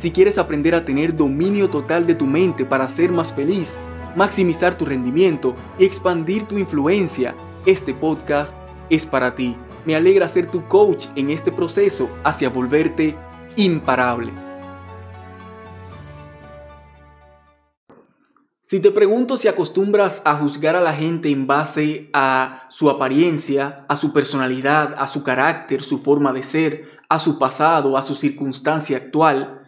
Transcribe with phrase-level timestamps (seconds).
[0.00, 3.76] Si quieres aprender a tener dominio total de tu mente para ser más feliz,
[4.16, 7.34] maximizar tu rendimiento y expandir tu influencia,
[7.66, 8.56] este podcast
[8.88, 9.58] es para ti.
[9.84, 13.14] Me alegra ser tu coach en este proceso hacia volverte
[13.56, 14.32] imparable.
[18.62, 23.84] Si te pregunto si acostumbras a juzgar a la gente en base a su apariencia,
[23.86, 28.14] a su personalidad, a su carácter, su forma de ser, a su pasado, a su
[28.14, 29.59] circunstancia actual,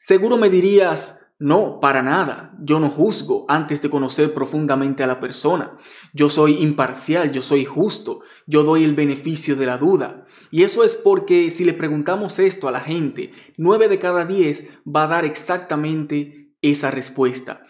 [0.00, 5.20] seguro me dirías, no, para nada, yo no juzgo antes de conocer profundamente a la
[5.20, 5.76] persona.
[6.14, 10.24] Yo soy imparcial, yo soy justo, yo doy el beneficio de la duda.
[10.50, 14.70] Y eso es porque si le preguntamos esto a la gente, nueve de cada diez
[14.86, 17.62] va a dar exactamente esa respuesta.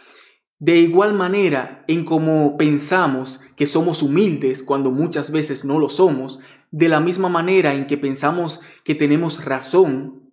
[0.60, 6.38] De igual manera, en cómo pensamos que somos humildes cuando muchas veces no lo somos,
[6.70, 10.32] de la misma manera en que pensamos que tenemos razón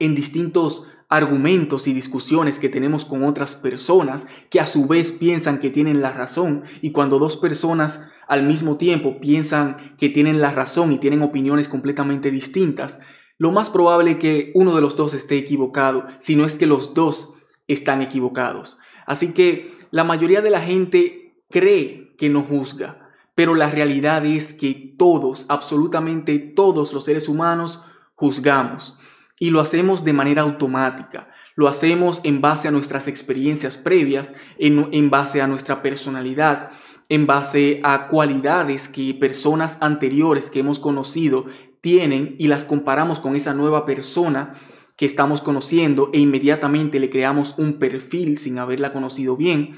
[0.00, 5.58] en distintos argumentos y discusiones que tenemos con otras personas que a su vez piensan
[5.58, 10.52] que tienen la razón y cuando dos personas al mismo tiempo piensan que tienen la
[10.52, 12.98] razón y tienen opiniones completamente distintas,
[13.36, 16.66] lo más probable es que uno de los dos esté equivocado, si no es que
[16.66, 17.34] los dos
[17.68, 18.78] están equivocados.
[19.04, 24.54] Así que la mayoría de la gente cree que no juzga, pero la realidad es
[24.54, 27.82] que todos, absolutamente todos los seres humanos,
[28.14, 28.98] juzgamos
[29.42, 31.26] y lo hacemos de manera automática.
[31.56, 36.70] Lo hacemos en base a nuestras experiencias previas, en, base a nuestra personalidad,
[37.08, 41.46] en base a cualidades que personas anteriores que hemos conocido
[41.80, 44.54] tienen y las comparamos con esa nueva persona
[44.96, 49.74] que estamos conociendo e inmediatamente le creamos un perfil sin haberla conocido bien.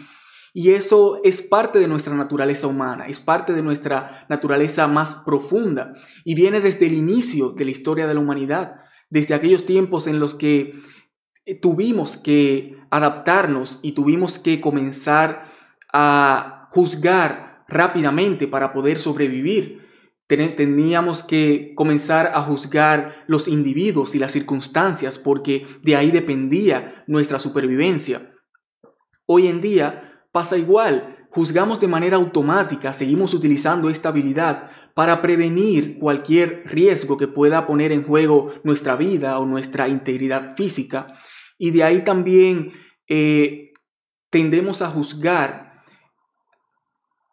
[0.53, 5.94] Y eso es parte de nuestra naturaleza humana, es parte de nuestra naturaleza más profunda
[6.22, 10.20] y viene desde el inicio de la historia de la humanidad, desde aquellos tiempos en
[10.20, 10.75] los que
[11.44, 15.47] eh, tuvimos que adaptarnos y tuvimos que comenzar
[15.92, 19.84] a juzgar rápidamente para poder sobrevivir
[20.26, 27.38] teníamos que comenzar a juzgar los individuos y las circunstancias porque de ahí dependía nuestra
[27.38, 28.32] supervivencia.
[29.26, 35.99] Hoy en día pasa igual, juzgamos de manera automática, seguimos utilizando esta habilidad para prevenir
[35.99, 41.19] cualquier riesgo que pueda poner en juego nuestra vida o nuestra integridad física.
[41.59, 42.72] Y de ahí también
[43.09, 43.72] eh,
[44.31, 45.83] tendemos a juzgar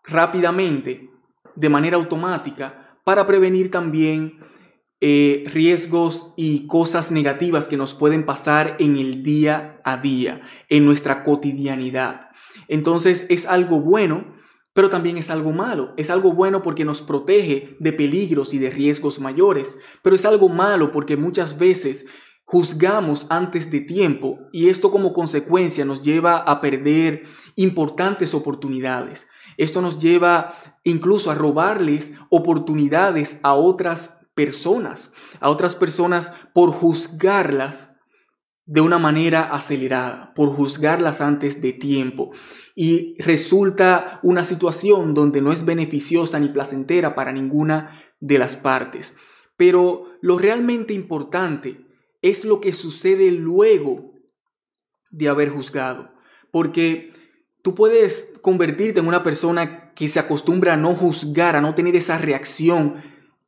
[0.03, 1.09] rápidamente,
[1.55, 4.39] de manera automática, para prevenir también
[4.99, 10.85] eh, riesgos y cosas negativas que nos pueden pasar en el día a día, en
[10.85, 12.29] nuestra cotidianidad.
[12.67, 14.40] Entonces es algo bueno,
[14.73, 15.93] pero también es algo malo.
[15.97, 20.49] Es algo bueno porque nos protege de peligros y de riesgos mayores, pero es algo
[20.49, 22.05] malo porque muchas veces
[22.45, 27.23] juzgamos antes de tiempo y esto como consecuencia nos lleva a perder
[27.55, 29.27] importantes oportunidades.
[29.57, 37.90] Esto nos lleva incluso a robarles oportunidades a otras personas, a otras personas por juzgarlas
[38.65, 42.31] de una manera acelerada, por juzgarlas antes de tiempo.
[42.75, 49.13] Y resulta una situación donde no es beneficiosa ni placentera para ninguna de las partes.
[49.57, 51.85] Pero lo realmente importante
[52.21, 54.13] es lo que sucede luego
[55.09, 56.13] de haber juzgado.
[56.51, 57.13] Porque
[57.61, 61.95] tú puedes convertirte en una persona que se acostumbra a no juzgar, a no tener
[61.95, 62.95] esa reacción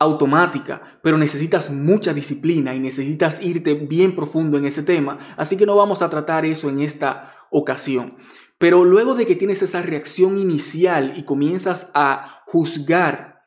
[0.04, 5.66] automática, pero necesitas mucha disciplina y necesitas irte bien profundo en ese tema, así que
[5.66, 8.18] no vamos a tratar eso en esta ocasión.
[8.58, 13.42] Pero luego de que tienes esa reacción inicial y comienzas a juzgar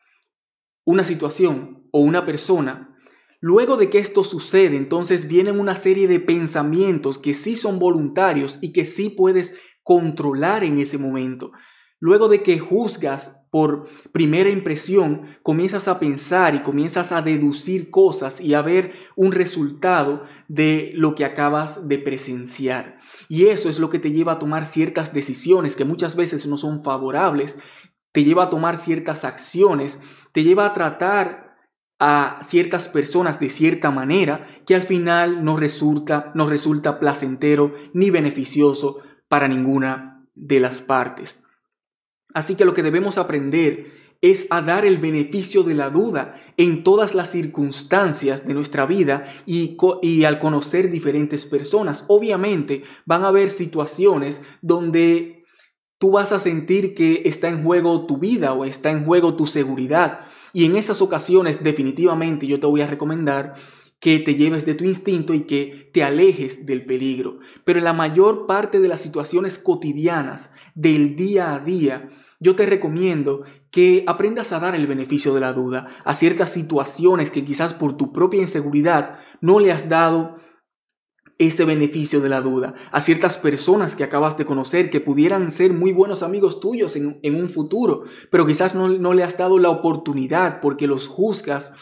[0.84, 2.92] una situación o una persona,
[3.40, 8.58] Luego de que esto sucede, entonces vienen una serie de pensamientos que sí son voluntarios
[8.62, 11.52] y que sí puedes controlar en ese momento.
[12.00, 18.40] Luego de que juzgas por primera impresión, comienzas a pensar y comienzas a deducir cosas
[18.40, 22.98] y a ver un resultado de lo que acabas de presenciar.
[23.28, 26.58] Y eso es lo que te lleva a tomar ciertas decisiones que muchas veces no
[26.58, 27.56] son favorables,
[28.12, 29.98] te lleva a tomar ciertas acciones,
[30.32, 31.56] te lleva a tratar
[31.98, 38.10] a ciertas personas de cierta manera que al final no resulta, no resulta placentero ni
[38.10, 41.42] beneficioso para ninguna de las partes.
[42.34, 46.84] Así que lo que debemos aprender es a dar el beneficio de la duda en
[46.84, 52.04] todas las circunstancias de nuestra vida y, y, al conocer diferentes personas.
[52.08, 55.44] Obviamente van a haber situaciones donde
[55.98, 59.46] tú vas a sentir que está en juego tu vida o está en juego tu
[59.46, 60.20] seguridad.
[60.52, 63.54] Y en esas ocasiones definitivamente yo te voy a recomendar
[64.00, 67.38] que te lleves de tu instinto y que te alejes del peligro.
[67.64, 72.66] Pero en la mayor parte de las situaciones cotidianas del día a día, yo te
[72.66, 77.72] recomiendo que aprendas a dar el beneficio de la duda a ciertas situaciones que quizás
[77.72, 80.36] por tu propia inseguridad no le has dado
[81.38, 85.72] ese beneficio de la duda a ciertas personas que acabas de conocer que pudieran ser
[85.72, 89.68] muy buenos amigos tuyos en, un futuro, pero quizás no, no, le has dado la
[89.68, 91.72] oportunidad porque los juzgas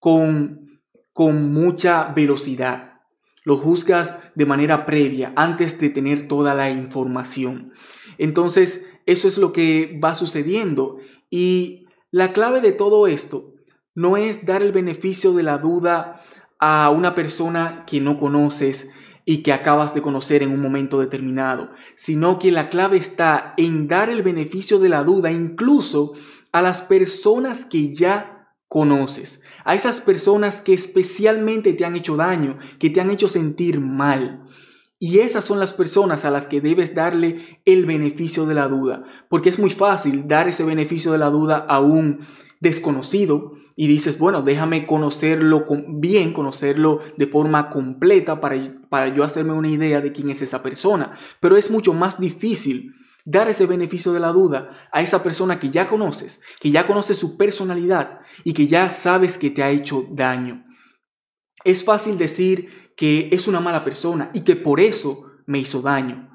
[0.00, 0.75] con,
[1.16, 3.00] con mucha velocidad.
[3.42, 7.72] Los juzgas de manera previa, antes de tener toda la información.
[8.18, 10.98] Entonces, eso es lo que va sucediendo.
[11.30, 13.54] Y la clave de todo esto
[13.94, 16.22] no es dar el beneficio de la duda
[16.58, 18.90] a una persona que no conoces
[19.24, 23.88] y que acabas de conocer en un momento determinado, sino que la clave está en
[23.88, 26.12] dar el beneficio de la duda incluso
[26.52, 28.35] a las personas que ya
[28.68, 33.80] conoces, a esas personas que especialmente te han hecho daño, que te han hecho sentir
[33.80, 34.44] mal.
[34.98, 39.04] Y esas son las personas a las que debes darle el beneficio de la duda,
[39.28, 42.20] porque es muy fácil dar ese beneficio de la duda a un
[42.60, 48.56] desconocido y dices, bueno, déjame conocerlo bien, conocerlo de forma completa para,
[48.88, 51.12] para yo hacerme una idea de quién es esa persona.
[51.40, 52.94] Pero es mucho más difícil
[53.26, 57.18] dar ese beneficio de la duda a esa persona que ya conoces, que ya conoces
[57.18, 60.64] su personalidad y que ya sabes que te ha hecho daño.
[61.64, 66.30] Es fácil decir que es una mala persona y que por eso me hizo daño.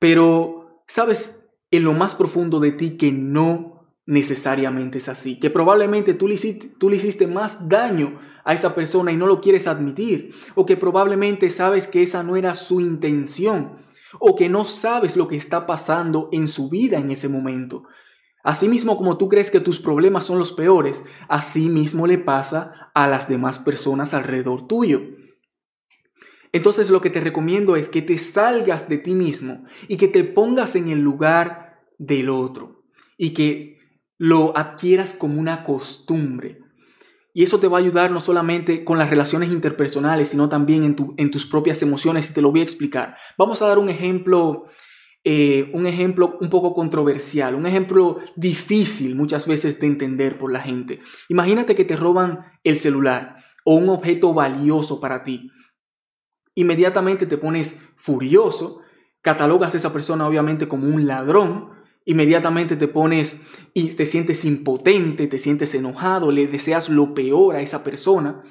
[0.00, 5.38] Pero, ¿sabes en lo más profundo de ti que no necesariamente es así?
[5.38, 9.28] Que probablemente tú le, hiciste, tú le hiciste más daño a esa persona y no
[9.28, 10.34] lo quieres admitir.
[10.56, 13.81] O que probablemente sabes que esa no era su intención.
[14.18, 17.84] O que no sabes lo que está pasando en su vida en ese momento.
[18.44, 23.06] Asimismo como tú crees que tus problemas son los peores, así mismo le pasa a
[23.06, 25.00] las demás personas alrededor tuyo.
[26.52, 30.24] Entonces lo que te recomiendo es que te salgas de ti mismo y que te
[30.24, 32.84] pongas en el lugar del otro
[33.16, 33.78] y que
[34.18, 36.61] lo adquieras como una costumbre.
[37.34, 40.96] Y eso te va a ayudar no solamente con las relaciones interpersonales, sino también en,
[41.16, 43.16] en tus propias emociones y te lo voy a explicar.
[43.38, 44.66] Vamos a dar un ejemplo,
[45.24, 50.60] eh, un ejemplo un poco controversial, un ejemplo difícil muchas veces de entender por la
[50.60, 51.00] gente.
[51.28, 55.50] Imagínate que te roban el celular o un objeto valioso para ti
[56.54, 58.80] inmediatamente te pones furioso,
[59.20, 61.70] catalogas a esa persona obviamente como un ladrón,
[62.04, 63.36] inmediatamente te pones
[63.74, 68.42] y te sientes impotente, te sientes enojado, le deseas lo peor a esa persona.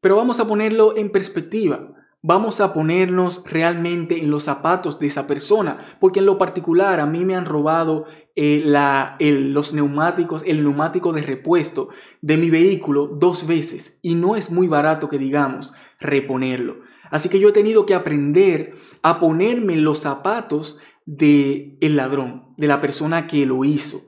[0.00, 1.92] Pero vamos a ponerlo en perspectiva.
[2.28, 7.06] Vamos a ponernos realmente en los zapatos de esa persona, porque en lo particular a
[7.06, 11.90] mí me han robado eh, la, los neumáticos, el neumático de repuesto
[12.22, 16.80] de mi vehículo dos veces y no es muy barato que digamos reponerlo.
[17.10, 22.66] Así que yo he tenido que aprender a ponerme los zapatos del el ladrón, de
[22.66, 24.04] la persona que lo hizo.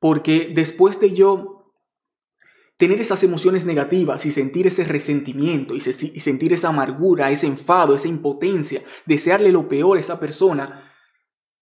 [0.00, 1.72] Porque después de yo
[2.76, 8.08] tener esas emociones negativas y sentir ese resentimiento y, sentir esa amargura, ese enfado, esa
[8.08, 10.92] impotencia, desearle lo peor a esa persona,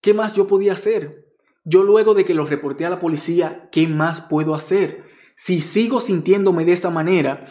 [0.00, 1.26] ¿qué más yo podía hacer?
[1.64, 5.04] Yo luego de que lo reporté a la policía, ¿qué más puedo hacer?
[5.36, 7.46] Si sigo sintiéndome de esa manera,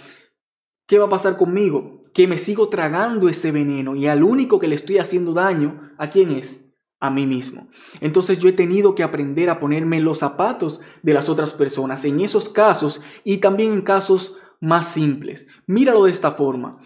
[0.87, 2.05] ¿qué va a pasar conmigo?
[2.15, 6.09] que me sigo tragando ese veneno y al único que le estoy haciendo daño, ¿a
[6.09, 6.64] quién es?
[6.99, 7.67] A mí mismo.
[7.99, 12.21] Entonces yo he tenido que aprender a ponerme los zapatos de las otras personas en
[12.21, 15.45] esos casos y también en casos más simples.
[15.67, 16.79] Míralo de esta forma.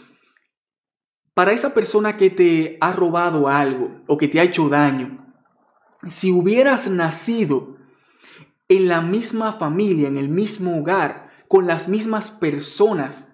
[1.34, 5.34] Para esa persona que te ha robado algo o que te ha hecho daño,
[6.08, 7.78] si hubieras nacido
[8.68, 13.28] en la misma familia, en el mismo hogar, con las mismas personas,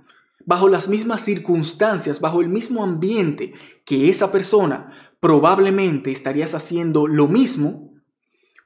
[0.45, 3.53] bajo las mismas circunstancias, bajo el mismo ambiente
[3.83, 4.91] que esa persona,
[5.25, 7.95] probablemente estarías haciendo lo mismo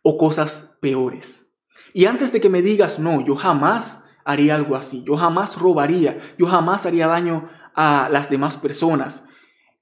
[0.02, 1.48] o cosas peores.
[1.94, 6.20] Y antes de que me digas, no, yo jamás haría algo así, yo jamás robaría,
[6.38, 9.24] yo jamás haría daño a las demás personas,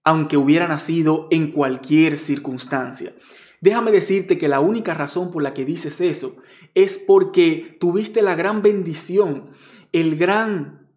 [0.04, 3.16] aunque hubiera nacido en cualquier circunstancia.
[3.60, 6.38] Déjame decirte que la única razón por la que dices eso
[6.76, 9.50] es porque tuviste la gran bendición,
[9.94, 10.92] el gran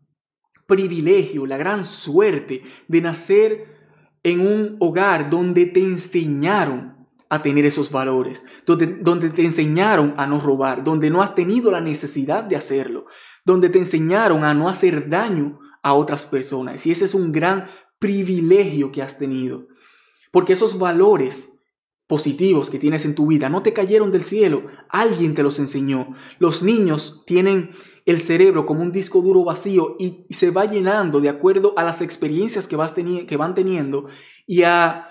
[0.67, 3.70] privilegio, la gran suerte de nacer
[4.23, 10.27] en un hogar donde te enseñaron a tener esos valores, donde, donde te enseñaron a
[10.27, 13.07] no robar, donde no has tenido la necesidad de hacerlo,
[13.45, 16.85] donde te enseñaron a no hacer daño a otras personas.
[16.87, 19.69] Y ese es un gran privilegio que has tenido.
[20.33, 21.51] Porque esos valores
[22.07, 26.15] positivos que tienes en tu vida no te cayeron del cielo, alguien te los enseñó.
[26.41, 27.71] Los niños tienen
[28.07, 32.01] el cerebro como un disco duro vacío y se va llenando de acuerdo a las
[32.01, 34.07] experiencias que, vas que van teniendo
[34.47, 35.09] y a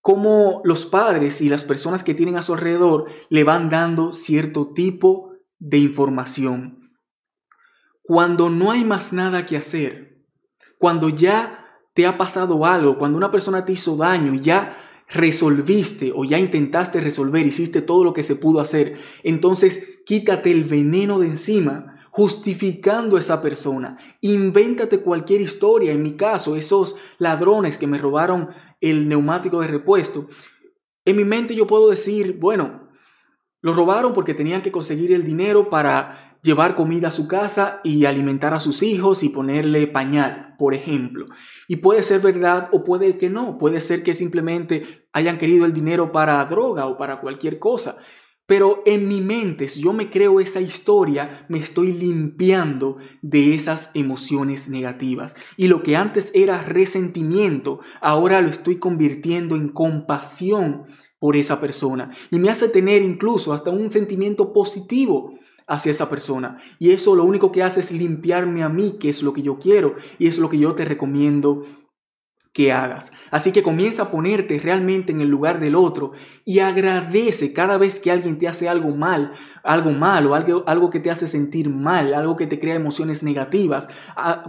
[0.00, 4.72] cómo los padres y las personas que tienen a su alrededor le van dando cierto
[4.72, 6.92] tipo de información.
[8.02, 10.22] Cuando no hay más nada que hacer,
[10.78, 14.76] cuando ya te ha pasado algo, cuando una persona te hizo daño y ya
[15.08, 20.64] resolviste o ya intentaste resolver, hiciste todo lo que se pudo hacer, entonces quítate el
[20.64, 23.98] veneno de encima justificando a esa persona.
[24.22, 25.92] Invéntate cualquier historia.
[25.92, 28.48] En mi caso, esos ladrones que me robaron
[28.80, 30.26] el neumático de repuesto.
[31.04, 32.88] En mi mente yo puedo decir, bueno,
[33.60, 38.06] lo robaron porque tenían que conseguir el dinero para llevar comida a su casa y
[38.06, 41.26] alimentar a sus hijos y ponerle pañal, por ejemplo.
[41.68, 43.58] Y puede ser verdad o puede que no.
[43.58, 47.98] Puede ser que simplemente hayan querido el dinero para droga o para cualquier cosa.
[48.46, 53.90] Pero en mi mente, si yo me creo esa historia, me estoy limpiando de esas
[53.94, 55.34] emociones negativas.
[55.56, 60.84] Y lo que antes era resentimiento, ahora lo estoy convirtiendo en compasión
[61.18, 62.12] por esa persona.
[62.30, 65.34] Y me hace tener incluso hasta un sentimiento positivo
[65.66, 66.58] hacia esa persona.
[66.78, 69.58] Y eso lo único que hace es limpiarme a mí, que es lo que yo
[69.58, 71.64] quiero y es lo que yo te recomiendo
[72.56, 73.12] que hagas.
[73.30, 76.12] Así que comienza a ponerte realmente en el lugar del otro
[76.46, 80.98] y agradece cada vez que alguien te hace algo mal, algo malo, algo, algo que
[80.98, 83.88] te hace sentir mal, algo que te crea emociones negativas.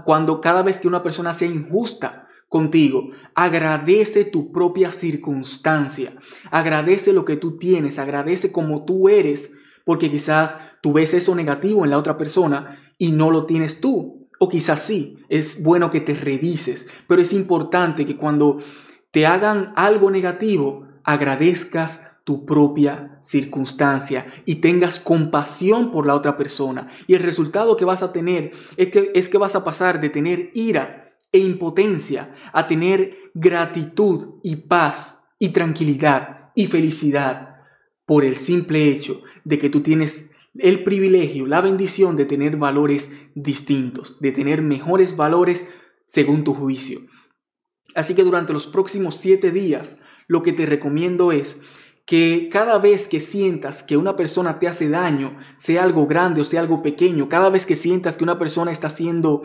[0.05, 6.15] Cuando cada vez que una persona sea injusta contigo, agradece tu propia circunstancia,
[6.49, 9.51] agradece lo que tú tienes, agradece como tú eres,
[9.83, 14.16] porque quizás tú ves eso negativo en la otra persona y no lo tienes tú.
[14.39, 18.59] O quizás sí, es bueno que te revises, pero es importante que cuando
[19.11, 26.89] te hagan algo negativo, agradezcas tu propia circunstancia y tengas compasión por la otra persona.
[27.07, 30.09] Y el resultado que vas a tener es que, es que vas a pasar de
[30.09, 37.61] tener ira e impotencia a tener gratitud y paz y tranquilidad y felicidad
[38.05, 40.29] por el simple hecho de que tú tienes
[40.59, 45.65] el privilegio, la bendición de tener valores distintos, de tener mejores valores
[46.05, 47.01] según tu juicio.
[47.95, 49.97] Así que durante los próximos siete días,
[50.27, 51.57] lo que te recomiendo es
[52.05, 56.45] que cada vez que sientas que una persona te hace daño, sea algo grande o
[56.45, 59.43] sea algo pequeño, cada vez que sientas que una persona está siendo,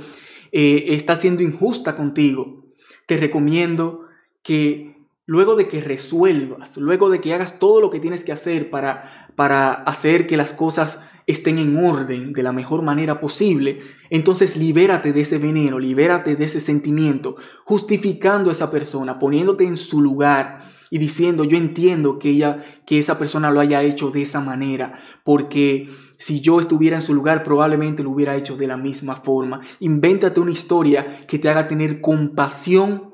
[0.53, 2.67] eh, está siendo injusta contigo,
[3.07, 4.07] te recomiendo
[4.43, 8.71] que luego de que resuelvas, luego de que hagas todo lo que tienes que hacer
[8.71, 13.79] para para hacer que las cosas estén en orden de la mejor manera posible,
[14.11, 19.77] entonces libérate de ese veneno, libérate de ese sentimiento, justificando a esa persona, poniéndote en
[19.77, 24.23] su lugar y diciendo, yo entiendo que ella que esa persona lo haya hecho de
[24.23, 25.89] esa manera, porque
[26.19, 29.61] si yo estuviera en su lugar probablemente lo hubiera hecho de la misma forma.
[29.81, 33.12] Invéntate una historia que te haga tener compasión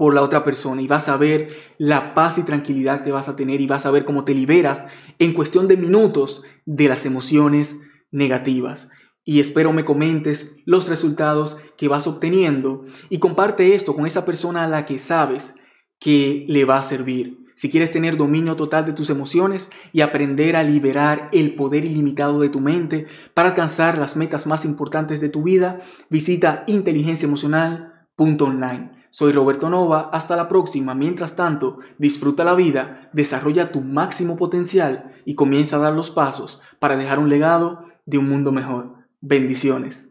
[0.00, 3.36] por la otra persona y vas a ver la paz y tranquilidad que vas a
[3.36, 4.86] tener y vas a ver cómo te liberas
[5.18, 7.76] en cuestión de minutos de las emociones
[8.10, 8.88] negativas.
[9.24, 14.64] Y espero me comentes los resultados que vas obteniendo y comparte esto con esa persona
[14.64, 15.52] a la que sabes
[15.98, 17.36] que le va a servir.
[17.54, 22.40] Si quieres tener dominio total de tus emociones y aprender a liberar el poder ilimitado
[22.40, 28.99] de tu mente para alcanzar las metas más importantes de tu vida, visita inteligenciaemocional.online.
[29.10, 30.94] Soy Roberto Nova, hasta la próxima.
[30.94, 36.60] Mientras tanto, disfruta la vida, desarrolla tu máximo potencial y comienza a dar los pasos
[36.78, 38.94] para dejar un legado de un mundo mejor.
[39.20, 40.06] Bendiciones.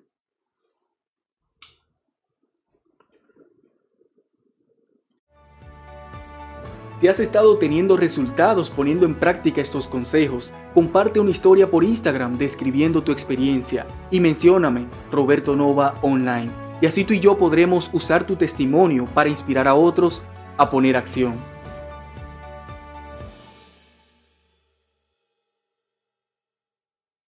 [7.00, 12.38] Si has estado teniendo resultados poniendo en práctica estos consejos, comparte una historia por Instagram
[12.38, 18.26] describiendo tu experiencia y mencióname Roberto Nova Online y así tú y yo podremos usar
[18.26, 20.24] tu testimonio para inspirar a otros
[20.58, 21.36] a poner acción.